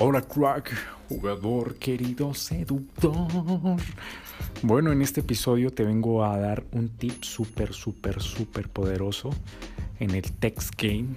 [0.00, 0.70] Hola crack,
[1.08, 3.26] jugador querido seductor.
[4.62, 9.30] Bueno, en este episodio te vengo a dar un tip súper, súper, súper poderoso
[9.98, 11.16] en el text game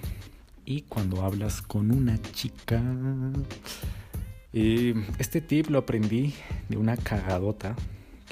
[0.66, 2.82] y cuando hablas con una chica.
[4.52, 6.34] Eh, este tip lo aprendí
[6.68, 7.76] de una cagadota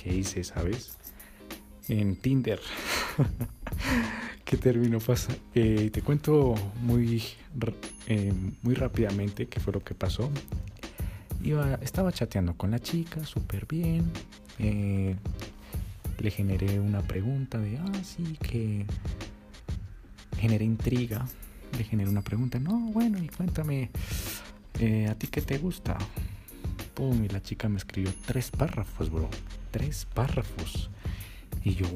[0.01, 0.97] que hice, ¿sabes?
[1.87, 2.59] En Tinder.
[4.49, 5.31] ¿Qué terminó pasa?
[5.53, 7.21] Eh, te cuento muy,
[8.07, 10.31] eh, muy rápidamente qué fue lo que pasó.
[11.43, 14.11] Iba, estaba chateando con la chica, súper bien.
[14.57, 15.15] Eh,
[16.17, 18.87] le generé una pregunta de, ah, sí, que
[20.39, 21.27] generé intriga.
[21.77, 23.91] Le generé una pregunta, no, bueno, y cuéntame,
[25.07, 25.95] ¿a ti qué te gusta?
[26.95, 29.29] Pum, y la chica me escribió tres párrafos, bro.
[29.69, 30.89] Tres párrafos.
[31.63, 31.87] Y yo,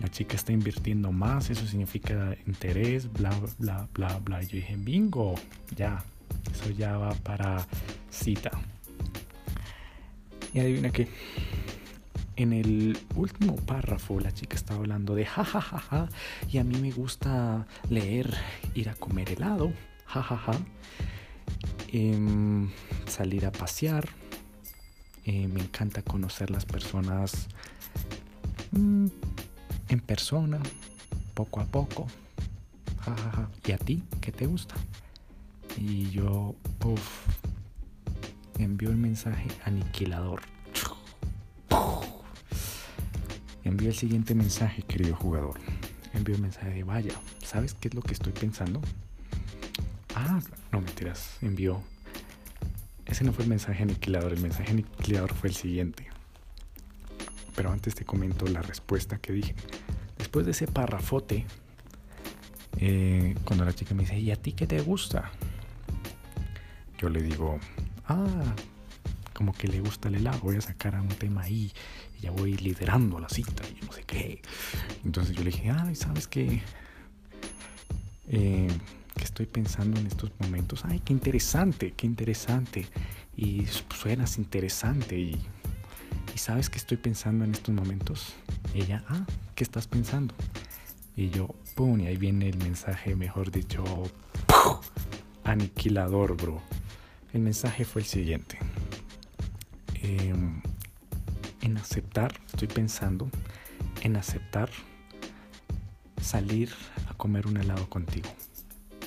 [0.00, 4.42] la chica está invirtiendo más, eso significa interés, bla, bla, bla, bla.
[4.42, 5.34] Yo dije, bingo,
[5.74, 6.04] ya,
[6.52, 7.66] eso ya va para
[8.10, 8.50] cita.
[10.52, 11.08] Y adivina qué.
[12.36, 16.64] En el último párrafo la chica estaba hablando de jajajaja ja, ja, ja, y a
[16.64, 18.34] mí me gusta leer,
[18.74, 19.72] ir a comer helado,
[20.04, 20.52] jajaja,
[21.92, 22.68] eh,
[23.06, 24.06] salir a pasear,
[25.26, 27.48] eh, me encanta conocer las personas
[28.70, 29.08] mmm,
[29.88, 30.60] en persona,
[31.34, 32.06] poco a poco.
[33.00, 33.50] Ja, ja, ja.
[33.66, 34.76] ¿Y a ti qué te gusta?
[35.76, 37.26] Y yo, uff,
[38.58, 40.42] envió el mensaje aniquilador.
[43.64, 45.58] Envió el siguiente mensaje, querido jugador.
[46.14, 48.80] Envió el mensaje de, vaya, ¿sabes qué es lo que estoy pensando?
[50.14, 50.38] Ah,
[50.70, 51.36] no me tiras.
[53.16, 56.06] Ese no fue el mensaje aniquilador, el mensaje aniquilador fue el siguiente.
[57.54, 59.54] Pero antes te comento la respuesta que dije.
[60.18, 61.46] Después de ese parrafote,
[62.76, 65.30] eh, cuando la chica me dice, ¿y a ti qué te gusta?
[66.98, 67.58] Yo le digo,
[68.06, 68.54] ah,
[69.32, 71.72] como que le gusta el helado, voy a sacar a un tema ahí
[72.18, 74.42] y ya voy liderando la cita y no sé qué.
[75.06, 76.60] Entonces yo le dije, ay, ¿sabes qué?
[78.28, 78.68] Eh,
[79.26, 80.84] estoy pensando en estos momentos.
[80.84, 82.86] Ay, qué interesante, qué interesante.
[83.36, 85.18] Y suenas interesante.
[85.18, 85.40] Y,
[86.34, 88.34] sabes que estoy pensando en estos momentos.
[88.74, 90.34] Ella, ah, ¿qué estás pensando?
[91.16, 93.82] Y yo, pum, y ahí viene el mensaje, mejor dicho,
[95.44, 96.60] aniquilador, bro.
[97.32, 98.58] El mensaje fue el siguiente.
[99.94, 100.34] Eh,
[101.62, 103.28] en aceptar, estoy pensando
[104.02, 104.70] en aceptar
[106.20, 106.70] salir
[107.08, 108.28] a comer un helado contigo.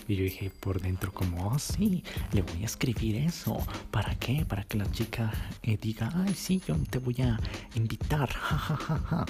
[0.10, 3.64] Y yo dije por dentro como, oh sí, le voy a escribir eso.
[3.92, 4.44] ¿Para qué?
[4.44, 5.32] Para que la chica
[5.62, 7.40] eh, diga, ay sí, yo te voy a
[7.76, 8.30] invitar.
[8.40, 9.26] Ja.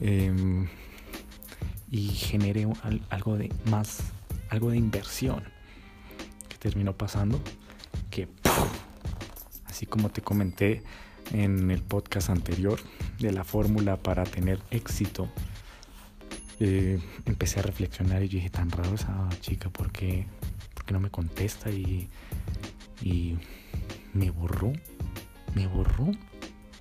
[0.00, 0.68] Eh,
[1.90, 2.68] y generé
[3.08, 3.98] algo de más,
[4.48, 5.42] algo de inversión.
[6.48, 7.40] Que terminó pasando
[8.10, 8.28] que,
[9.66, 10.84] así como te comenté
[11.32, 12.78] en el podcast anterior
[13.18, 15.28] de la fórmula para tener éxito
[16.60, 20.26] eh, empecé a reflexionar y yo dije, tan raro esa chica, ¿por qué,
[20.90, 21.70] no me contesta?
[21.70, 22.08] Y,
[23.00, 23.38] y
[24.12, 24.72] me borró,
[25.54, 26.10] me borró,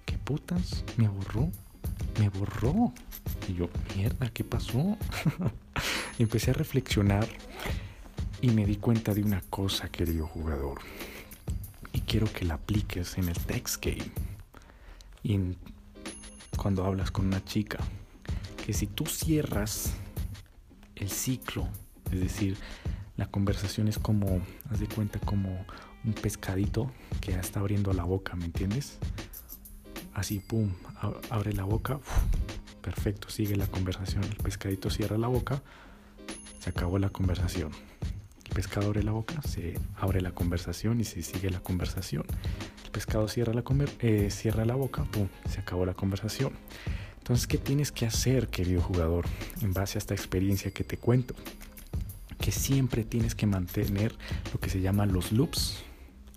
[0.06, 0.84] ¿qué putas?
[0.98, 1.50] Me borró,
[2.20, 2.94] me borró.
[3.48, 4.98] Y yo, mierda, ¿qué pasó?
[6.20, 7.28] empecé a reflexionar
[8.42, 10.80] y me di cuenta de una cosa, querido jugador.
[11.94, 14.12] Y quiero que la apliques en el text game.
[15.24, 15.40] Y
[16.58, 17.80] cuando hablas con una chica
[18.74, 19.94] si tú cierras
[20.96, 21.68] el ciclo,
[22.12, 22.57] es decir,
[23.18, 25.66] la conversación es como, haz de cuenta, como
[26.06, 26.91] un pescadito
[27.22, 28.97] que ya está abriendo la boca, ¿me entiendes?
[30.13, 30.72] Así, pum,
[31.30, 32.00] abre la boca,
[32.81, 34.24] perfecto, sigue la conversación.
[34.24, 35.62] El pescadito cierra la boca,
[36.59, 37.72] se acabó la conversación.
[38.46, 42.24] El pescado abre la boca, se abre la conversación y se sigue la conversación.
[42.84, 43.63] El pescado cierra la,
[44.00, 46.53] eh, cierra la boca, pum, se acabó la conversación.
[47.30, 49.28] Entonces, ¿qué tienes que hacer, querido jugador,
[49.62, 51.36] en base a esta experiencia que te cuento?
[52.40, 54.16] Que siempre tienes que mantener
[54.52, 55.84] lo que se llaman los loops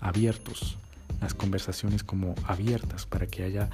[0.01, 0.77] abiertos,
[1.23, 3.71] las conversaciones como abiertas para que haya,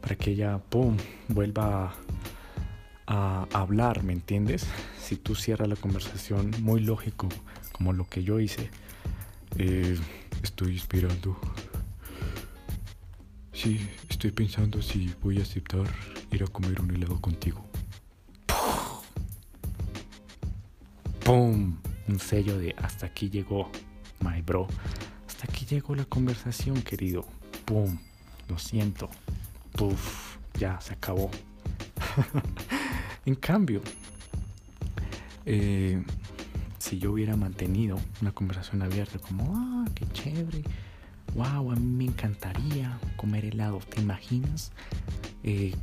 [0.00, 0.96] para que ella, pum,
[1.28, 1.92] vuelva
[3.06, 4.64] a, hablar, ¿me entiendes?
[4.98, 7.28] Si tú cierras la conversación muy lógico,
[7.72, 8.70] como lo que yo hice,
[9.58, 9.98] eh,
[10.42, 11.38] estoy esperando
[13.62, 13.78] Sí,
[14.08, 15.86] estoy pensando si voy a aceptar
[16.32, 17.64] ir a comer un helado contigo.
[21.24, 21.76] ¡Pum!
[22.08, 23.70] Un sello de hasta aquí llegó,
[24.18, 24.66] my bro.
[25.28, 27.24] Hasta aquí llegó la conversación, querido.
[27.64, 27.98] ¡Pum!
[28.48, 29.08] Lo siento.
[29.76, 30.38] ¡Puf!
[30.58, 31.30] Ya se acabó.
[33.26, 33.80] en cambio,
[35.46, 36.02] eh,
[36.78, 40.64] si yo hubiera mantenido una conversación abierta como, ah, qué chévere,
[41.34, 44.72] wow, a mí me encantaría comer helado, ¿te imaginas?
[45.42, 45.74] Eh,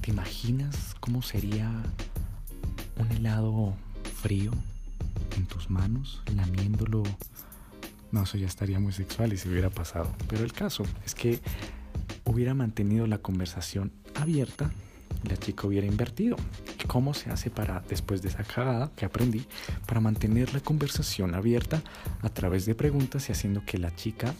[0.00, 1.70] ¿Te imaginas cómo sería
[2.98, 3.74] un helado
[4.22, 4.52] frío
[5.36, 7.02] en tus manos, lamiéndolo?
[8.12, 10.14] No, eso ya estaría muy sexual y se hubiera pasado.
[10.28, 11.40] Pero el caso es que
[12.24, 14.70] hubiera mantenido la conversación abierta
[15.28, 16.36] la chica hubiera invertido.
[16.86, 19.44] ¿Cómo se hace para, después de esa cagada que aprendí,
[19.86, 21.82] para mantener la conversación abierta
[22.22, 24.34] a través de preguntas y haciendo que la chica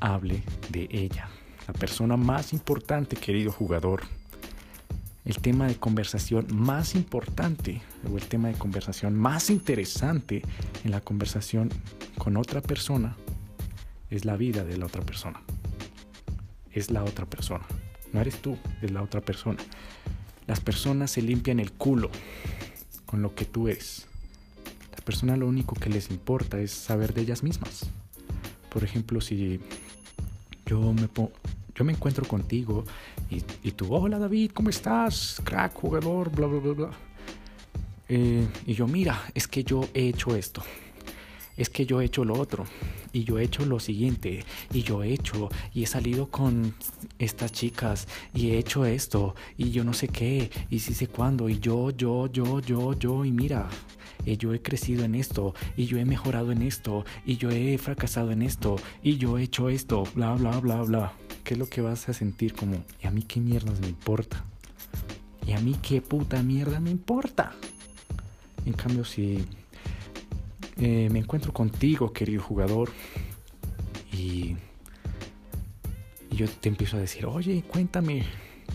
[0.00, 1.28] hable de ella?
[1.66, 4.02] La persona más importante, querido jugador.
[5.24, 10.42] El tema de conversación más importante o el tema de conversación más interesante
[10.84, 11.70] en la conversación
[12.16, 13.16] con otra persona
[14.10, 15.42] es la vida de la otra persona.
[16.70, 17.66] Es la otra persona.
[18.12, 19.58] No eres tú, es la otra persona.
[20.46, 22.10] Las personas se limpian el culo
[23.04, 24.06] con lo que tú eres.
[24.92, 27.86] La persona lo único que les importa es saber de ellas mismas.
[28.70, 29.60] Por ejemplo, si
[30.66, 31.08] yo me,
[31.74, 32.84] yo me encuentro contigo
[33.30, 35.40] y, y, tú, hola David, ¿cómo estás?
[35.44, 36.90] Crack, jugador, bla, bla, bla, bla.
[38.08, 40.62] Eh, y yo, mira, es que yo he hecho esto
[41.56, 42.64] es que yo he hecho lo otro
[43.12, 46.74] y yo he hecho lo siguiente y yo he hecho y he salido con
[47.18, 51.48] estas chicas y he hecho esto y yo no sé qué y sí sé cuándo
[51.48, 53.68] y yo, yo, yo, yo, yo y mira,
[54.26, 57.78] eh, yo he crecido en esto y yo he mejorado en esto y yo he
[57.78, 61.12] fracasado en esto y yo he hecho esto, bla, bla, bla, bla.
[61.44, 64.44] ¿Qué es lo que vas a sentir como, y a mí qué mierdas me importa?
[65.46, 67.52] ¿Y a mí qué puta mierda me importa?
[68.64, 69.46] En cambio, si
[70.78, 72.90] eh, me encuentro contigo, querido jugador,
[74.12, 74.56] y,
[76.30, 78.24] yo te empiezo a decir, oye, cuéntame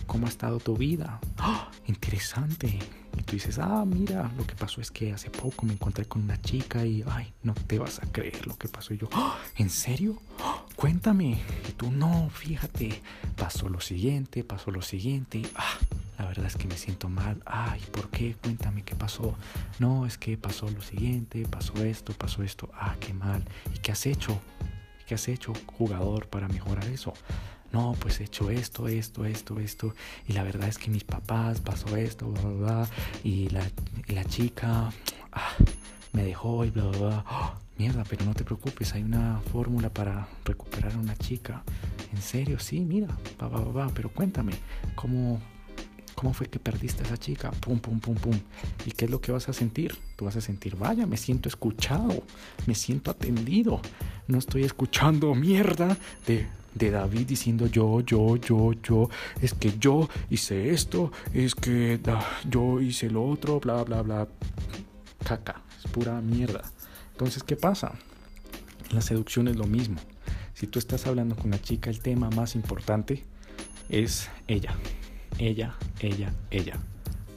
[0.06, 1.20] cómo ha estado tu vida.
[1.38, 1.70] ¡Ah!
[1.86, 2.78] Interesante.
[3.16, 6.22] Y tú dices, ah, mira, lo que pasó es que hace poco me encontré con
[6.22, 8.94] una chica y, ay, no te vas a creer lo que pasó.
[8.94, 9.38] Y yo, ¡Ah!
[9.56, 10.20] ¿en serio?
[10.40, 10.64] ¡Ah!
[10.74, 11.38] Cuéntame.
[11.68, 13.00] Y tú, no, fíjate,
[13.36, 15.42] pasó lo siguiente, pasó lo siguiente.
[15.54, 15.78] Ah,
[16.18, 17.42] la verdad es que me siento mal.
[17.46, 18.34] Ay, ¿por qué?
[18.34, 19.36] Cuéntame qué pasó.
[19.78, 22.70] No, es que pasó lo siguiente, pasó esto, pasó esto.
[22.74, 23.44] Ah, qué mal.
[23.74, 24.40] ¿Y qué has hecho?
[25.06, 27.12] ¿Qué has hecho, jugador, para mejorar eso?
[27.72, 29.94] No, pues he hecho esto, esto, esto, esto.
[30.28, 32.88] Y la verdad es que mis papás pasó esto, bla, bla, bla.
[33.24, 33.62] Y la,
[34.08, 34.92] la chica
[35.32, 35.54] ah,
[36.12, 37.24] me dejó y bla, bla, bla.
[37.30, 37.62] ¡Oh!
[37.78, 41.64] mierda, pero no te preocupes, hay una fórmula para recuperar a una chica.
[42.12, 43.08] En serio, sí, mira,
[43.40, 44.52] va, va, va, pero cuéntame,
[44.94, 45.40] ¿cómo,
[46.22, 47.50] ¿Cómo fue que perdiste a esa chica?
[47.50, 48.38] Pum, pum, pum, pum.
[48.86, 49.98] ¿Y qué es lo que vas a sentir?
[50.14, 52.22] Tú vas a sentir, vaya, me siento escuchado,
[52.64, 53.80] me siento atendido.
[54.28, 55.96] No estoy escuchando mierda
[56.28, 56.46] de,
[56.76, 59.10] de David diciendo yo, yo, yo, yo.
[59.40, 61.98] Es que yo hice esto, es que
[62.48, 64.28] yo hice lo otro, bla, bla, bla.
[65.24, 66.62] Caca, es pura mierda.
[67.10, 67.94] Entonces, ¿qué pasa?
[68.92, 69.96] La seducción es lo mismo.
[70.54, 73.24] Si tú estás hablando con una chica, el tema más importante
[73.88, 74.76] es ella
[75.38, 76.78] ella, ella, ella.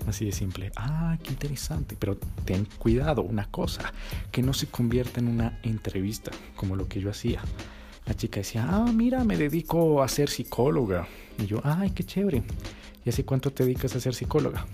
[0.08, 0.72] Así de simple.
[0.76, 1.96] Ah, qué interesante.
[2.00, 3.94] Pero ten cuidado, una cosa,
[4.32, 7.42] que no se convierta en una entrevista, como lo que yo hacía.
[8.06, 11.08] La chica decía, ah, mira, me dedico a ser psicóloga.
[11.40, 12.44] Y yo, ay, qué chévere.
[13.04, 14.66] ¿Y hace cuánto te dedicas a ser psicóloga?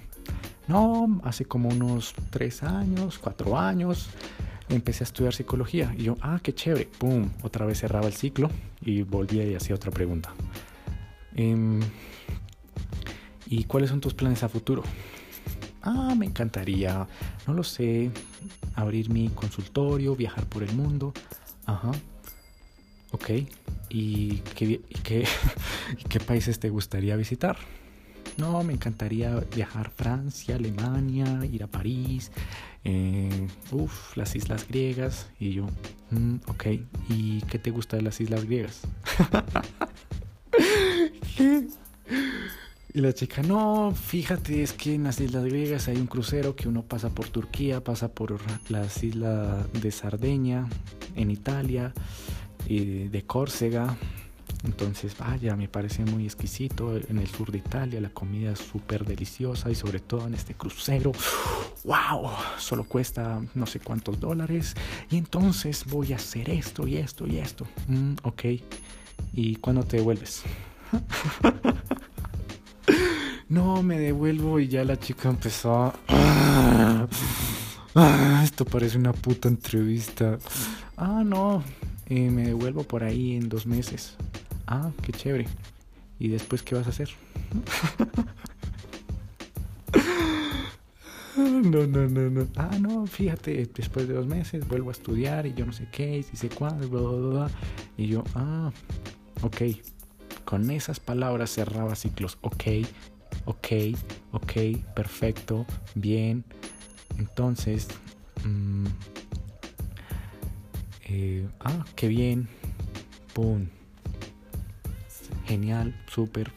[0.68, 4.10] No, hace como unos tres años, cuatro años,
[4.70, 5.94] empecé a estudiar psicología.
[5.98, 6.90] Y yo, ah, qué chévere.
[6.98, 8.50] Pum, otra vez cerraba el ciclo
[8.82, 10.34] y volvía y hacía otra pregunta.
[11.36, 11.80] Eh,
[13.52, 14.82] ¿Y cuáles son tus planes a futuro?
[15.82, 17.06] Ah, me encantaría,
[17.46, 18.10] no lo sé,
[18.76, 21.14] abrir mi consultorio, viajar por el mundo.
[21.66, 21.92] Ajá.
[23.12, 23.30] Ok.
[23.90, 24.38] ¿Y
[25.04, 25.28] qué,
[26.26, 27.58] países te gustaría visitar?
[28.38, 32.32] No, me encantaría viajar Francia, Alemania, ir a París,
[32.86, 35.30] eh, uf, las islas griegas.
[35.42, 35.66] Y yo,
[36.12, 36.68] mm, ok,
[37.10, 38.80] ¿y qué te gusta de las islas griegas?
[41.36, 41.68] ¿Qué?
[42.94, 46.68] Y la chica, no, fíjate, es que en las Islas Griegas hay un crucero que
[46.68, 48.38] uno pasa por Turquía, pasa por
[48.70, 50.68] las islas de Sardeña,
[51.16, 51.94] en Italia,
[52.66, 53.96] y de Córcega.
[54.66, 56.98] Entonces, vaya, me parece muy exquisito.
[56.98, 60.54] En el sur de Italia la comida es súper deliciosa y sobre todo en este
[60.54, 61.14] crucero,
[61.86, 64.76] wow, solo cuesta no sé cuántos dólares.
[65.10, 67.66] Y entonces voy a hacer esto y esto y esto.
[67.88, 68.44] Mm, ok.
[69.34, 70.44] ¿Y cuándo te devuelves?
[73.52, 75.94] No, me devuelvo y ya la chica empezó a...
[77.94, 80.38] Ah, esto parece una puta entrevista.
[80.96, 81.62] Ah, no,
[82.08, 84.16] eh, me devuelvo por ahí en dos meses.
[84.68, 85.48] Ah, qué chévere.
[86.18, 87.10] ¿Y después qué vas a hacer?
[91.36, 92.48] no, no, no, no.
[92.56, 96.20] Ah, no, fíjate, después de dos meses vuelvo a estudiar y yo no sé qué,
[96.20, 97.52] y si sé cuándo, bla, bla, bla.
[97.98, 98.72] Y yo, ah,
[99.42, 99.64] ok.
[100.46, 102.38] Con esas palabras cerraba ciclos.
[102.40, 102.64] Ok,
[103.46, 103.68] ok,
[104.32, 104.54] ok,
[104.96, 106.44] perfecto, bien.
[107.18, 107.88] Entonces,
[108.44, 108.86] mmm,
[111.06, 112.48] eh, ah, qué bien,
[113.34, 113.68] pum,
[115.46, 116.52] genial, súper,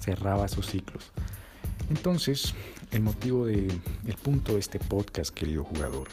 [0.00, 1.12] cerraba sus ciclos.
[1.90, 2.54] Entonces,
[2.90, 3.68] el motivo de,
[4.06, 6.08] el punto de este podcast, querido jugador,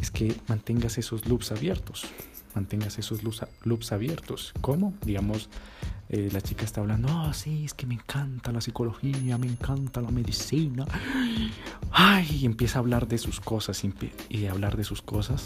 [0.00, 2.06] es que mantengas esos loops abiertos.
[2.54, 4.54] Mantengas esos loops, abiertos.
[4.62, 4.94] ¿Cómo?
[5.04, 5.48] Digamos,
[6.08, 10.00] eh, la chica está hablando, oh, sí, es que me encanta la psicología, me encanta
[10.00, 10.86] la medicina.
[11.90, 13.82] Ay, y empieza a hablar de sus cosas
[14.28, 15.44] y, hablar de sus cosas.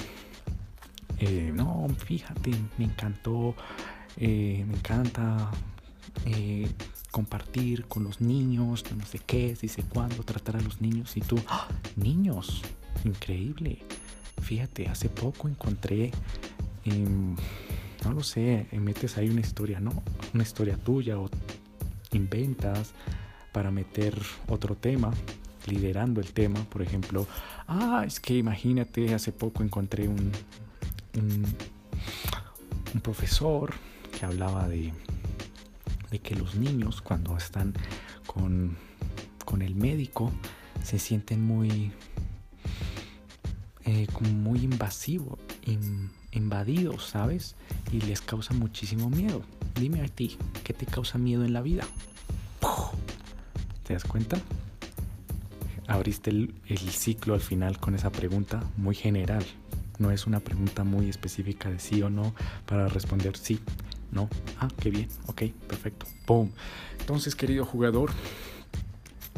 [1.18, 3.54] Eh, no, fíjate, me encantó,
[4.16, 5.50] eh, me encanta
[7.10, 11.40] compartir con los niños, no sé qué, dice cuándo, tratar a los niños y tú,
[11.48, 11.68] ¡ah!
[11.96, 12.62] niños,
[13.04, 13.78] increíble.
[14.40, 16.12] Fíjate, hace poco encontré,
[18.04, 20.02] no lo sé, metes ahí una historia, ¿no?
[20.34, 21.28] Una historia tuya o
[22.12, 22.92] inventas
[23.52, 24.16] para meter
[24.48, 25.12] otro tema,
[25.66, 27.26] liderando el tema, por ejemplo,
[27.66, 30.32] ah, es que imagínate, hace poco encontré un,
[32.94, 33.74] un profesor
[34.18, 34.92] que hablaba de
[36.10, 37.74] de que los niños cuando están
[38.26, 38.76] con,
[39.60, 40.32] el médico
[40.82, 41.92] se sienten muy,
[43.84, 45.38] eh, muy invasivos,
[46.32, 47.54] invadidos, ¿sabes?
[47.92, 49.42] Y les causa muchísimo miedo.
[49.74, 51.84] Dime a ti, ¿qué te causa miedo en la vida?
[53.86, 54.38] ¿Te das cuenta?
[55.86, 59.44] Abriste el, ciclo al final con esa pregunta muy general.
[59.98, 62.34] No es una pregunta muy específica de sí o no
[62.66, 63.60] para responder sí.
[64.12, 64.28] No.
[64.58, 65.08] Ah, qué bien.
[65.26, 66.06] Ok, perfecto.
[66.26, 66.50] ¡Pum!
[67.00, 68.10] Entonces, querido jugador,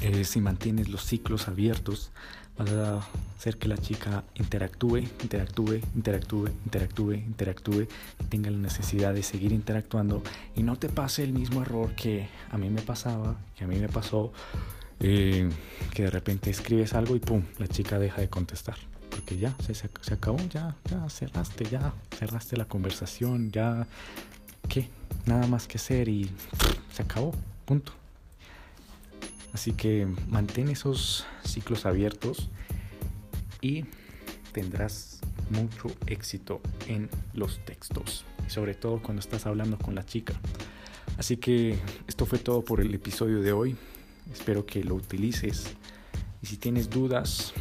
[0.00, 2.10] eh, si mantienes los ciclos abiertos,
[2.58, 3.00] vas a
[3.38, 7.88] hacer que la chica interactúe, interactúe, interactúe, interactúe, interactúe
[8.20, 10.22] y tenga la necesidad de seguir interactuando
[10.54, 13.76] y no te pase el mismo error que a mí me pasaba, que a mí
[13.76, 14.32] me pasó,
[15.00, 15.48] eh,
[15.92, 17.42] que de repente escribes algo y ¡pum!
[17.58, 18.76] La chica deja de contestar.
[19.10, 23.86] Porque ya se, se acabó, ya, ya cerraste, ya cerraste la conversación, ya
[24.68, 24.88] ¿qué?
[25.26, 26.30] Nada más que hacer y
[26.92, 27.34] se acabó,
[27.66, 27.92] punto.
[29.52, 32.48] Así que mantén esos ciclos abiertos
[33.60, 33.84] y
[34.52, 40.34] tendrás mucho éxito en los textos, y sobre todo cuando estás hablando con la chica.
[41.18, 43.76] Así que esto fue todo por el episodio de hoy.
[44.32, 45.74] Espero que lo utilices.
[46.42, 47.52] Y si tienes dudas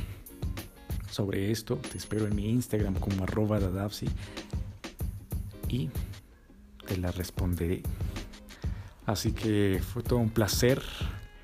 [1.10, 4.08] sobre esto, te espero en mi Instagram como arroba dadapsi.
[5.68, 5.90] Y
[7.00, 7.84] la responderé.
[9.06, 10.82] Así que fue todo un placer,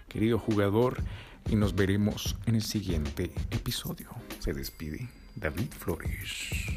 [0.07, 0.97] querido jugador,
[1.49, 4.09] y nos veremos en el siguiente episodio.
[4.39, 6.76] Se despide David Flores.